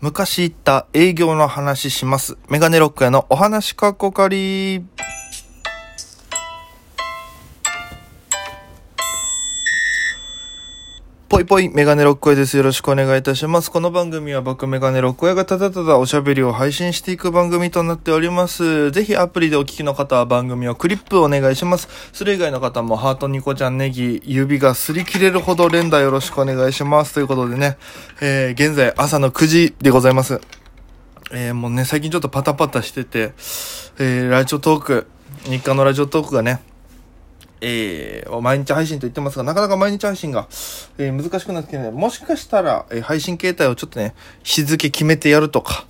[0.00, 2.36] 昔言った営業の話します。
[2.50, 4.84] メガネロックへのお話かっこかり。
[11.28, 12.56] ぽいぽいメガネロック屋です。
[12.56, 13.68] よろしくお願いいたします。
[13.68, 18.92] この番組は僕メガネロック屋がただただおしゃべりを配信していく番組となっております。
[18.92, 21.88] ぜひアプリでお聞きの方は番組をクリップお願いします。
[22.12, 27.14] それ以外の方もハートニコちゃんネギ、指が擦り切れるほど連打よろしくお願いします。
[27.14, 27.76] ということでね、
[28.20, 30.40] えー、現在朝の9時でございます。
[31.32, 33.32] えー、もうね、最近ちょっとパタパタしてて、
[33.98, 35.08] えー、ラジオトーク、
[35.50, 36.62] 日課のラジオトークがね、
[37.60, 40.46] えー、毎日配信と言ってますが、なかなか毎日配信が、
[40.98, 45.84] えー、難しくなってきてね、もしかしたら、えー、配信形態をちょっとね、日付決めてやるとか、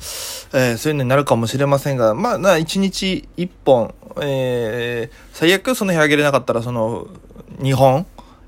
[0.53, 7.09] えー、そういうのになるかもしれませんが、まあ、な、1日1本、えー、最悪その日あげれなかったら、その、
[7.59, 8.07] 2本、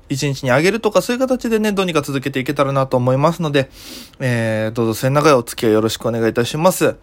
[0.09, 3.69] 1日にあげるとか、そういう形でね、どうにか続けていけたらなと思いますので、
[4.19, 6.95] えー、どうぞ末永いお付き合いよろしくお願いいたします。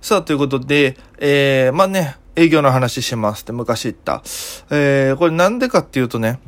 [0.00, 4.22] さあ、ということで、えー、まあね、営業の話しますって昔言った。
[4.70, 6.38] えー、これなんでかっていうとね、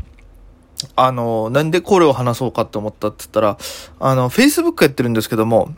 [0.96, 3.58] あの、なんでこれを話そうかって思ったって言ったら、
[3.98, 5.74] あの、Facebook やってるんですけども、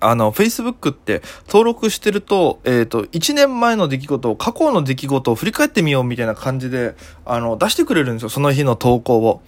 [0.00, 9.42] あの、Facebook って登録してると、えっ、ー、と、1年前の出来事を、過去の出来事を振り返ってみようみたいな感じで、あの、出してくれるんですよ、その日の投稿を。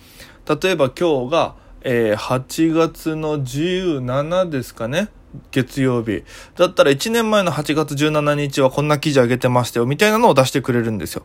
[0.49, 5.09] 例えば今日が、えー、8月の17ですかね。
[5.51, 6.25] 月曜日。
[6.57, 11.23] だったら1年前の8月17日はこんな記事上げてましたよ、みたいなのを出してくれるんですよ。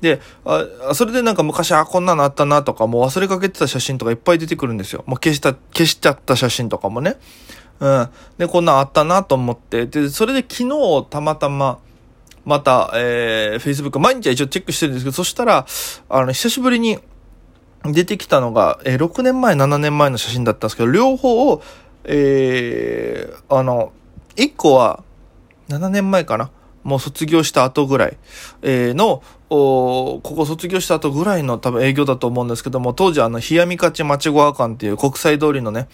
[0.00, 5.04] で、あ、それでなんか昔、あ、こんなのあったなとか、もう忘れかけてた写真とかいっぱい出てくるんですよ。
[5.06, 7.16] もう消した、消しちゃった写真とかもね。
[7.78, 8.08] うん。
[8.36, 9.86] で、こんなんあったなと思って。
[9.86, 11.78] で、それで昨日たまたま、
[12.44, 15.66] また、えー、Facebook、毎日は一応チェックしてるんですけど、そしたら、
[16.08, 16.98] あの、久しぶりに
[17.84, 21.62] 出てきたのが、えー、6年前、7年前の写真だったんですけど、両方を、
[22.04, 23.92] えー、あの、
[24.36, 25.02] 1個は、
[25.68, 26.50] 7年前かな。
[26.84, 28.18] もう卒業した後ぐらい、
[28.62, 35.88] えー、の、ここ卒業した後ぐらいの多分営業だと思うんですけども、当時あの、冷やみかち町小川館っていう国際通りのね、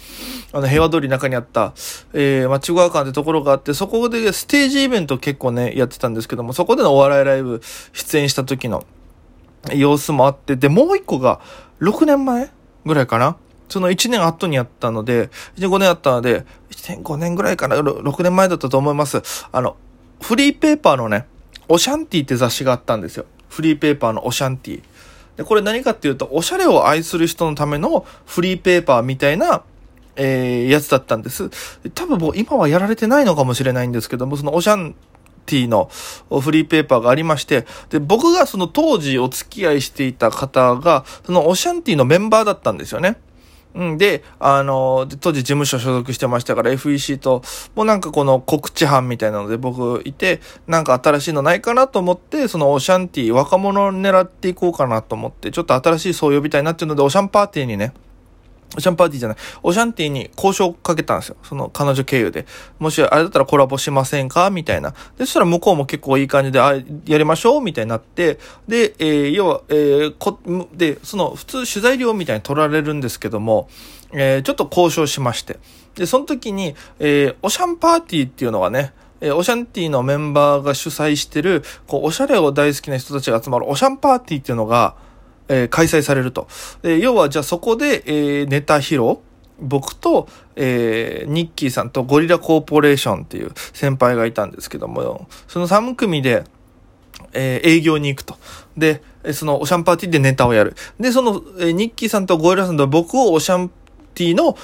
[0.53, 1.75] あの、平和通りの中にあった、
[2.15, 7.61] えー、町小川館ってところがあって、そこでステージイベント結構ね、やってたんですけども、そこでのお笑いライブ
[7.93, 8.85] 出演した時の
[9.75, 11.41] 様子もあって、で、もう一個が、
[11.81, 12.51] 6年前
[12.87, 13.37] ぐらいかな。
[13.69, 19.23] その1年後にやったので、1年5年あったので、1年5年ぐらいかな ?6 年前だったと思います。
[19.53, 19.77] あの、
[20.21, 21.27] フリーペーパーのね、
[21.69, 23.27] オシャンティって雑誌があったんですよ。
[23.49, 24.83] フリーペーパーのオシャンティ。
[25.37, 29.63] で、これ何かっていうと、おしゃれを愛する人のためのフリーペーパーみたいな、
[30.17, 31.51] えー、やつだったんです。
[31.95, 34.95] 多分もう今はやられてないのかもしれないんですけども、そのオシャン
[35.47, 35.91] ティの
[36.41, 43.17] フリーペーパーがありまして、で、僕がその当時お付き合いしていた方が、そのオシャンティのメンバーだったんですよね。
[43.75, 43.99] うん。
[43.99, 47.43] で、あの、当時事務所所属してましたから FEC と、
[47.75, 57.93] もうなんかこの告知班みたいなので僕いて、なんか新しいのないかなと思って、そのオシャンティー、若者を狙っていこうかなと思って、ちょっと新しいそう呼びたいなっていうので、オシャンパーティーにね、
[58.77, 61.37] オシャンパーティーじゃない、オシャンティーに交渉かけたんですよ。
[61.43, 62.47] その彼女経由で。
[62.79, 64.51] もしあれだったらコラボしませんか？
[64.51, 64.91] みたいな。
[64.91, 66.75] で、そしたら向こうも結構いい感じで、あ、
[67.07, 67.61] やりましょう？
[67.63, 70.39] みたいになって、で、えー、要は、えー、こ、
[70.75, 73.69] で、その普通取材料みたいに取られるんですけども、
[74.13, 75.59] えー、ちょっと交渉しまして。
[75.95, 84.95] で、その時に、えー、オシャンパーティーっていうのがね、えー、オシャンティーのメンバーが主催してる、こう、おしゃれを大好きな人たちが集まるオシャンパーティーっていうのが、
[85.49, 86.49] えー、開催されると。
[86.83, 89.19] で、要はじゃあそこで、えー、ネタ披露
[89.61, 96.45] 僕と、えー、ニッキーさんとゴリラコーポレーションっていう先輩がいたんですけども、その3組で、
[97.33, 98.37] えー、営業に行くと。
[98.77, 100.77] で、そのオシャンパーティーでネタをやる。
[101.01, 103.71] で、その、えー、ニッキーさんとゴリラさんと僕をオシャン
[104.15, 104.57] ティーの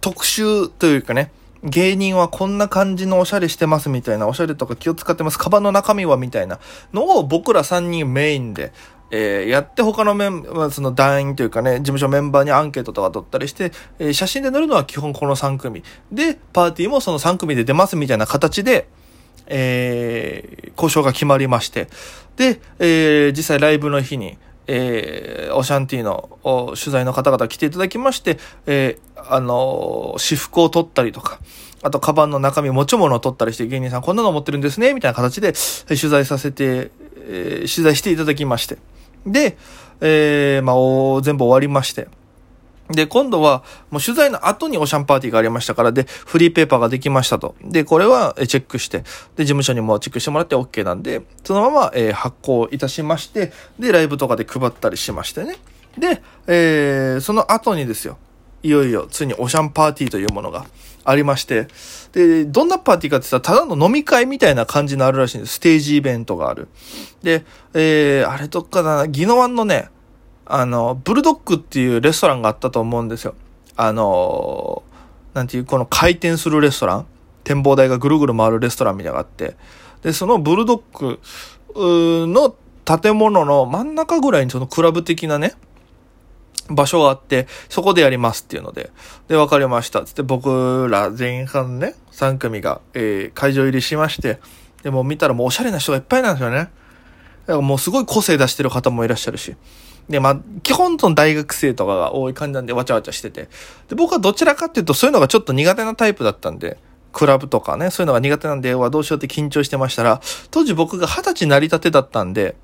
[0.00, 1.30] 特集というかね、
[1.64, 6.58] 芸人はこんな感じのおしゃれしてますみたいな、おしゃれとか気を使ってます、カバンの中身はみたいな
[6.92, 8.72] のを僕ら3人メインで、
[9.14, 15.84] えー、やって他のメンバー、その団員というかね、事務所メンバーにアンケートとか取ったりして、えー、写真で載るのは基本この3組。
[16.10, 18.88] で、パーティーもその3組で出ますみたいな形で、
[19.48, 21.88] えー、交渉が決まりまして。
[22.36, 26.38] で、えー、実際ライブの日に、えー、オシャンティーの
[26.74, 31.38] 取材の方々来ていただきまして、えー、あのー、私服を取ったりとか、
[31.82, 35.52] あと、カバンの中身、持ち物を取ったりして、芸人さんこんなの持ってるんですね、みたいな形で、
[35.86, 36.92] 取材させて、
[37.28, 38.78] えー、取材していただきまして。
[39.26, 39.56] で、
[40.00, 42.08] えー、まあ、全部終わりまして。
[42.90, 47.54] で、今度は、もう取材の後にオシャンパーティーがありましたから、で、フリーペーパーができましたと。
[47.62, 48.98] で、これはチェックして、
[49.36, 55.56] で、事務所にもチェックしてもらって OK なんで、そのまま、えー、発行いたしまして、で、ライブとかで配ったりしましてね。
[55.96, 58.18] で、えー、その後にですよ。
[58.62, 60.66] いよいよ、ついにオシャンパーティーというものが
[61.04, 61.68] ありまして、
[62.12, 65.54] で、どんなパーティーかって言ったら、ただの飲み会みたいな感じのあるらしいんです。
[65.54, 66.68] ステージイベントがある。
[67.22, 67.44] で、
[67.74, 69.88] えー、あれどっかだな、ギノワンのね、
[70.46, 73.34] あの、ブルドッグっていうレストランがあったと思うんですよ。
[73.76, 74.92] あのー
[75.34, 77.06] なんていう、この回転するレストラン
[77.44, 79.56] 展望台がぐるぐる回るレストランみたいなのがあって、
[80.02, 81.20] で、そのブルドッグ
[82.26, 82.54] の
[82.84, 85.54] 建物の真ん中ぐらいにそのクラブ的なね、
[86.70, 88.90] 場所があって、そこでやりますっていうので、
[89.28, 90.04] で、わかりました。
[90.04, 94.38] つって僕ら前半ね、3組が、えー、会場入りしまして、
[94.82, 96.56] でも見たらもうおしゃれな人がいっぱいなんですよね。
[96.56, 96.72] だか
[97.46, 99.56] らもうすごい個性出してる方もいらっしゃるし。
[100.08, 103.48] で、まあ、基本その大学生とかが多い感じなんでわちゃわちゃしてて。
[103.88, 106.78] で、僕はどちらかっていうとそういうのがちょっと苦手なタイプだったんで、
[107.12, 110.20] クラブとかね、そういうのが苦手なんで、はどうしようって緊張してましたら、
[110.50, 112.56] 当時僕が二十歳成り立てだったんで、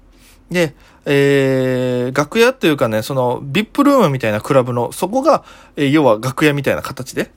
[0.50, 0.74] で、
[1.04, 5.44] えー、楽屋っていうかね、その、ビップルームみたいなクラブの、そこが、
[5.76, 7.30] えー、要は楽屋みたいな形で、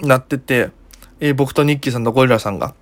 [0.00, 0.70] なってて、
[1.20, 2.74] えー、僕とニッキーさんとゴリラさんが、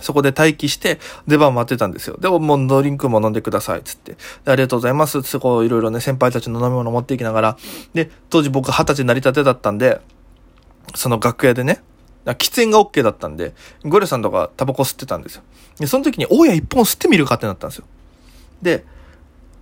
[0.00, 0.98] そこで待機して、
[1.28, 2.16] 出番待ってたんですよ。
[2.18, 4.16] でも、もうドリンクも飲んでください、つって。
[4.44, 7.56] ありがとうございます、つって、こう、いろいろね、先輩たちの飲み物持っていきながら、
[7.94, 10.00] で、当時僕二十歳成り立てだったんで、
[10.96, 11.82] その楽屋でね、
[12.26, 13.54] 喫煙が OK だったんで、
[13.84, 15.42] ゴリラさんとかタバコ吸ってたんですよ。
[15.78, 17.84] で、その時に、大家一本吸ってみるかってなったんですよ。
[18.64, 18.84] で、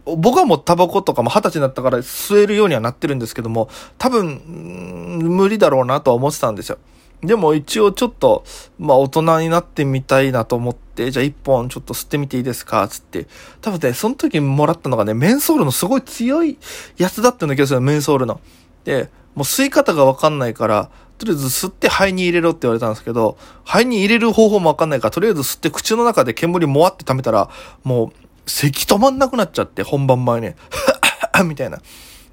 [0.05, 3.69] 僕はもうタバコとかも二十歳になったから吸えるようにはなってるんですけども、
[3.99, 6.79] 多分、無理だろうなとは思ってたんですよ。
[7.23, 8.43] でも一応ちょっと、
[8.81, 12.89] まあ大人になってみたいなと思って、じゃあ一本ちょっと吸ってみていいですか？
[12.89, 13.29] つって。
[13.61, 16.59] 多分ね、その時もらったのがね、メンソールのすごい強い
[16.97, 18.41] やつだったんだけど、メンソールの。
[18.85, 27.49] で、もう吸い方がわかんないから、とりあえず吸って肺に入れろって言われたんですけど、肺に入れる方法もわかんないから、とりあえず吸って口の中で煙もわって溜めたら、
[27.85, 30.53] もう咳止まんなくなっちゃって、本番前に。
[31.45, 31.79] みたいな。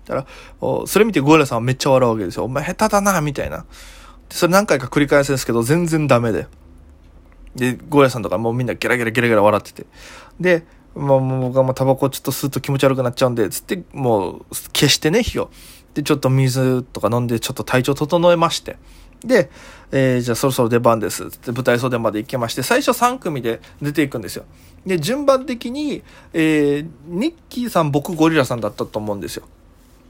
[0.06, 0.28] だか
[0.62, 2.46] ら、それ見てゴーラさんはめっちゃ笑うわけですよ。
[2.46, 3.66] お前下手だな、みたいな。
[4.30, 6.48] それ何回か繰り返すんですけど、全然ダメで。
[7.56, 9.86] で、ゴーラさんとかもうみんなゲラゲラゲラゲラ笑ってて。
[10.40, 10.66] で、
[10.96, 15.50] もう僕はもうタバコちょっと吸うと気持ち悪くなっちゃうんで、つって、もう消してね、火を。
[15.94, 18.78] で、ちょっと水とか飲んで、ちょっと体調整えまして。
[19.24, 19.50] で、
[19.92, 21.26] えー、じゃあそろそろ出番です。
[21.26, 24.46] って舞台袖まで行きまして、最初3組で出ていくんですよ。
[24.86, 29.48] で、順番的に、えー、ニッキーさん、僕、ゴリラさんだったと思うんですよ。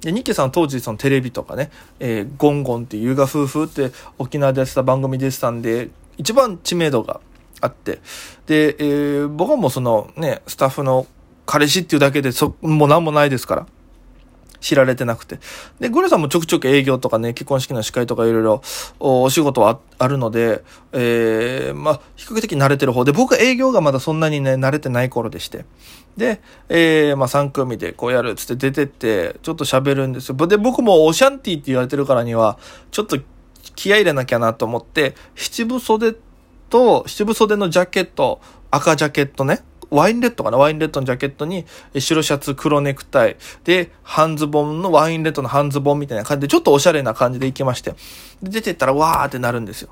[0.01, 7.19] で、ニッキーさん当時そのテレビとかね、えー、ゴンゴンって優雅夫婦って沖縄でやってた番組でしたんで、一番知名度が
[7.62, 8.00] あって、
[8.45, 11.07] で、えー、僕もそのね、スタッフの
[11.45, 13.67] 彼氏っていうだけでそ、もう何もないですから。
[14.59, 15.39] 知られてなくて。
[15.79, 18.61] で、ゴリさんもちょくちょく営業とかね、結婚式の司会とかいろいろ
[19.00, 25.65] お仕事はあるので、えー、まあ、比較的慣れてる方で、僕は営業がまだそんなにね、慣れてない頃でして。
[26.17, 30.35] で、えー、まあ、3組でこうやるっつって出てって、ちょっと喋るんですよ。
[30.47, 32.57] で、僕もオシャンティって言われてるからには、
[32.91, 33.17] ちょっと
[33.75, 36.13] 気合入れなきゃなと思って、七分袖
[36.69, 38.41] と、七分袖のジャケット、
[38.71, 40.57] 赤ジャケットね、ワインレッドかな？
[40.57, 41.65] ワインレッドのジャケットに、
[41.97, 47.95] 白シャツ、黒ネクタイ、で、半ズボンのワインレッドの半ズボンみたいな感じで、ちょっとおしゃれな感じで行きまして。
[48.44, 49.89] で、出てったら、わーってなるんですよ。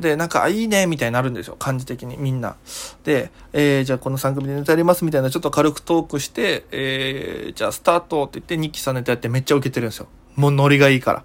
[0.00, 1.56] で、なんか、いいね、みたいになるんですよ。
[1.58, 2.56] 感じ的に、みんな。
[3.04, 10.06] で、えー、じゃあこの3組でネタやります、みたいな、ちょっと軽くトークして、えー、じゃあスタートって言って、日記さんネタやってめっちゃ受けてるんですよ。
[10.36, 11.24] もうノリがいいから。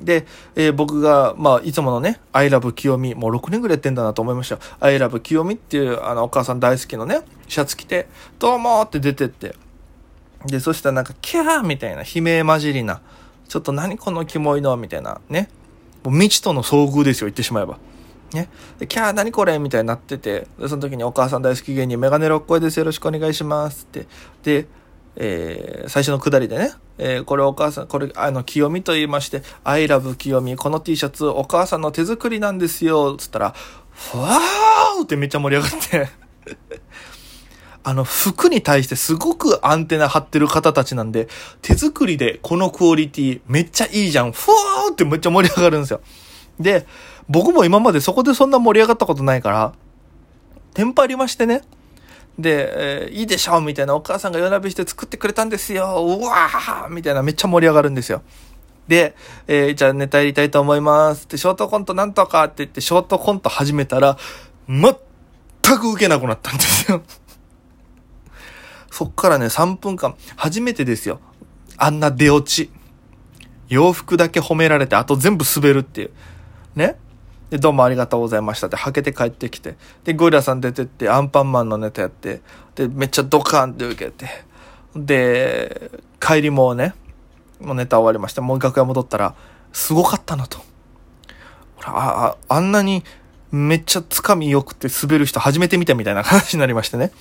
[0.00, 4.58] で、えー、僕が、まあ、いつものね、I love 清美、もう6年ぐらいやってんだなと思いました。
[4.80, 8.08] I love 清美っていう、あの、お母さん大好きのね、シャツ着て、
[8.38, 9.54] どうもって出てって。
[10.46, 13.00] で、そしたらなんか、キャーみたいな、悲鳴混じりな、
[13.48, 15.48] ちょっと何このキモいのみたいな、ね。
[16.04, 17.78] もう未知との遭遇ですよ、言ってしまえば。
[18.32, 18.48] ね。
[18.78, 22.78] で、キャー何これみたいになってて、その時にお母さん大好き芸人メガネロッコです。
[22.78, 24.06] よろしくお願いしますって。
[24.42, 24.66] で、
[25.16, 33.54] えー、最初のくだりでね、えー、これお母さん、これ、あの、清美と言いまして、I love 清美、この T シャツお母さんの手作りなんですよ、つったら、
[33.92, 36.08] ふわーってめっちゃ盛り上がって
[37.84, 41.28] あの、服に対してすごくアンテナ張ってる方たちなんで、
[41.62, 46.00] 手作りでこのクオリティめっちゃいいじゃん、ふわーってめっちゃ盛り上がるんですよ。
[46.60, 46.86] で、
[47.28, 49.72] 僕も今までそこでそんな盛り上がったことないから、
[50.74, 51.62] テンパりましてね。
[52.38, 58.22] で、えー、いいでしょみたいな、お母さんが夜なべして作ってくれたんですようわーみたいな、めっちゃ盛り上がるんですよ。
[58.86, 59.14] で、
[59.48, 64.16] えー、じゃあネタやりたいと思いますって、ショートコントなんとかって言って、ショートコント始めたら、
[64.68, 64.94] 全
[65.78, 67.02] く受けなくなったんですよ。
[68.90, 71.20] そっからね、3分間、初めてですよ。
[71.76, 72.70] あんな出落ち。
[73.68, 76.10] 洋服だけ褒められて、あと全部滑るっていう。
[76.74, 76.96] ね？
[77.50, 82.42] で、どうもありがとうございましたって、はけて帰ってきて、で、ゴリラさん出てって、アンパンマンのネタやって、
[82.74, 84.26] で、めっちゃドカンって受けて、
[84.94, 85.90] で、
[86.20, 86.94] 帰りもね、
[87.60, 88.42] もうネタ終わりました。
[88.42, 89.34] もう楽屋戻ったら、
[89.72, 90.58] すごかったなと。
[91.76, 93.02] ほら、あ、あんなに
[93.50, 97.12] めっちゃつかみ良くて滑る人初めて見たみたいな話になりましてね。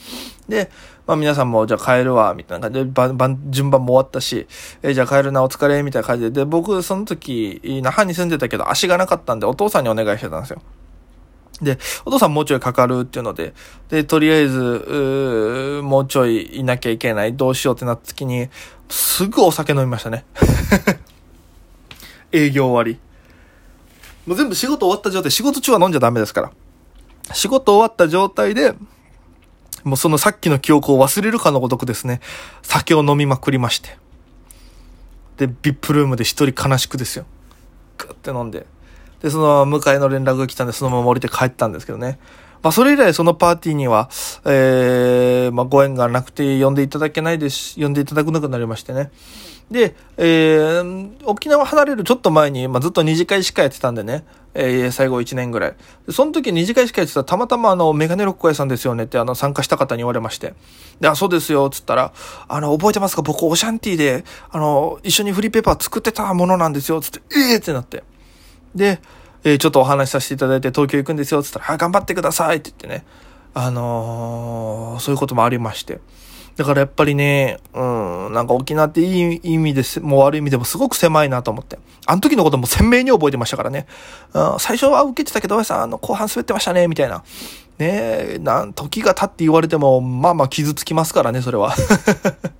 [0.49, 0.69] で、
[1.05, 4.47] まあ皆さんもじゃあ帰るわ、みたいな感じで、番、順番も終わったし、
[4.83, 10.61] え、じゃあ帰るな、お疲れ、みたいな感じで、で、僕その時、那覇に住んでたけど足がなかったんでお父さんにお願いしてたんですよ。
[11.61, 13.53] で、お父さんもうちょいかかるっていうので、
[13.89, 14.59] で、とりあえず、
[15.79, 18.49] うもうちょいいなきゃいけない、どうしようってなった時に、
[18.89, 20.25] すぐお酒飲みましたね。
[22.31, 23.06] 営業終わり。
[24.27, 26.51] もう全部仕事終わった状態、仕事中は飲んじゃダメですから。
[27.33, 28.73] 仕事終わった状態で、
[29.83, 32.19] もうそのさっきの記憶を忘れるかのごとくですね、
[32.61, 33.97] 酒を飲みまくりまして。
[35.37, 37.25] で、ビップルームで一人悲しくですよ。
[37.97, 38.65] グって飲んで。
[39.21, 42.19] で、その迎えの連絡が来たんで、そのまま降りて帰ったんですけどね。
[42.61, 44.09] まあ、それ以来そのパーティーには、
[44.43, 49.11] えー、まあ、ご縁がなくて呼んでいただけないですし、呼んでいただくなくなりましてね。
[49.71, 55.75] で、えー、沖縄離れるちょっと前に、まあ、ずっと二次会しかやってたんでね、えー、最後1年ぐらい。
[56.09, 60.53] その時二次会しかやってたら、たまたまあの、メガネロック屋さんですよねってあの、参加した方に言われまして。
[61.01, 62.13] で、あ、そうですよ、つったら、
[62.47, 63.21] あの、覚えてますか？
[63.21, 68.03] 僕、オシャンティーで、あの、一緒にフリーペーパー作ってたものなんですよ、つって、ええー、ってなって。
[68.73, 69.01] で、
[69.43, 73.05] えー、ちょっとお話しさせていただいて東京行くんですよ、つったら、はい、頑張ってくださいって言ってね。
[73.53, 75.99] あのー、そういうこともありまして。
[76.57, 77.79] だからやっぱりね、う
[78.29, 81.77] ん、なんか沖縄っていい意味です、もう悪い意味でもすごく狭いなと思って。
[82.07, 83.85] あの時のことも鮮明に覚えてましたからね。
[84.33, 87.23] うん、最初は受けてたけど、さん、あの、後半滑ってましたね、みたいな。
[87.77, 91.75] ねえ、なん、時が経って言われても、まあまあ傷つきますからね、それは。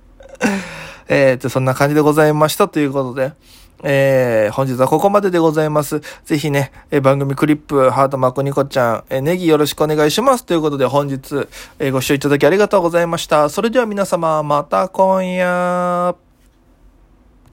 [1.08, 3.32] えー、と、そんな感じでございましたということで。
[3.82, 6.00] えー、本日はここまででございます。
[6.24, 10.44] ぜひね、えー、番組クリップ、ハートマコニコちゃん、えー、ネギよろしくお願いします。
[10.44, 13.48] ということで本日、えー、ご視聴いただきありがとうございました。
[13.48, 16.27] それでは皆様、また今夜。